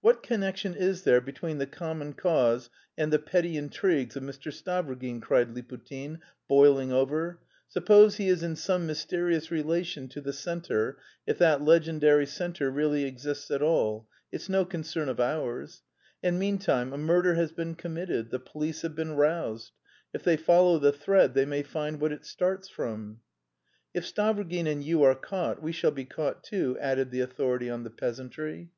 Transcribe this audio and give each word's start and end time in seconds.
"What 0.00 0.22
connection 0.22 0.76
is 0.76 1.02
there 1.02 1.20
between 1.20 1.58
the 1.58 1.66
common 1.66 2.12
cause 2.12 2.70
and 2.96 3.12
the 3.12 3.18
petty 3.18 3.56
intrigues 3.56 4.14
of 4.14 4.22
Mr. 4.22 4.52
Stavrogin?" 4.52 5.20
cried 5.20 5.52
Liputin, 5.52 6.20
boiling 6.46 6.92
over. 6.92 7.40
"Suppose 7.66 8.14
he 8.14 8.28
is 8.28 8.44
in 8.44 8.54
some 8.54 8.86
mysterious 8.86 9.50
relation 9.50 10.06
to 10.10 10.20
the 10.20 10.32
centre, 10.32 10.98
if 11.26 11.38
that 11.38 11.62
legendary 11.64 12.26
centre 12.26 12.70
really 12.70 13.06
exists 13.06 13.50
at 13.50 13.60
all, 13.60 14.08
it's 14.30 14.48
no 14.48 14.64
concern 14.64 15.08
of 15.08 15.18
ours. 15.18 15.82
And 16.22 16.38
meantime 16.38 16.92
a 16.92 16.96
murder 16.96 17.34
has 17.34 17.50
been 17.50 17.74
committed, 17.74 18.30
the 18.30 18.38
police 18.38 18.82
have 18.82 18.94
been 18.94 19.16
roused; 19.16 19.72
if 20.14 20.22
they 20.22 20.36
follow 20.36 20.78
the 20.78 20.92
thread 20.92 21.34
they 21.34 21.44
may 21.44 21.64
find 21.64 22.00
what 22.00 22.12
it 22.12 22.24
starts 22.24 22.68
from." 22.68 23.18
"If 23.92 24.04
Stavrogin 24.04 24.68
and 24.70 24.84
you 24.84 25.02
are 25.02 25.16
caught, 25.16 25.60
we 25.60 25.72
shall 25.72 25.90
be 25.90 26.04
caught 26.04 26.44
too," 26.44 26.78
added 26.80 27.10
the 27.10 27.18
authority 27.22 27.68
on 27.68 27.82
the 27.82 27.90
peasantry. 27.90 28.70